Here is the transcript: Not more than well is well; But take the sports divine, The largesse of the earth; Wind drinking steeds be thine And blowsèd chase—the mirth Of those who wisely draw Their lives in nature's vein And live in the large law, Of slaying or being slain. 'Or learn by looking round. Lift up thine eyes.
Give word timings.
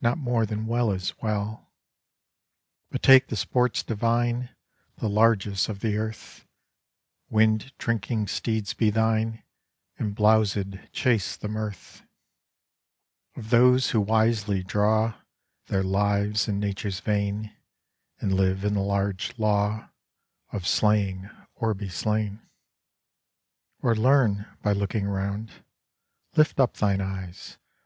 Not 0.00 0.16
more 0.16 0.46
than 0.46 0.64
well 0.64 0.90
is 0.90 1.12
well; 1.20 1.70
But 2.90 3.02
take 3.02 3.26
the 3.28 3.36
sports 3.36 3.82
divine, 3.82 4.48
The 4.96 5.08
largesse 5.10 5.68
of 5.68 5.80
the 5.80 5.98
earth; 5.98 6.46
Wind 7.28 7.74
drinking 7.76 8.28
steeds 8.28 8.72
be 8.72 8.88
thine 8.88 9.42
And 9.98 10.16
blowsèd 10.16 10.90
chase—the 10.92 11.48
mirth 11.48 12.00
Of 13.36 13.50
those 13.50 13.90
who 13.90 14.00
wisely 14.00 14.62
draw 14.62 15.20
Their 15.66 15.82
lives 15.82 16.48
in 16.48 16.58
nature's 16.58 17.00
vein 17.00 17.54
And 18.18 18.32
live 18.32 18.64
in 18.64 18.72
the 18.72 18.80
large 18.80 19.38
law, 19.38 19.90
Of 20.54 20.66
slaying 20.66 21.28
or 21.54 21.74
being 21.74 21.90
slain. 21.90 22.40
'Or 23.82 23.94
learn 23.94 24.46
by 24.62 24.72
looking 24.72 25.04
round. 25.06 25.50
Lift 26.34 26.58
up 26.60 26.78
thine 26.78 27.02
eyes. 27.02 27.58